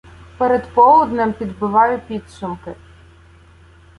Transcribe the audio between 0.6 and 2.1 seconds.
полуднем підбиваю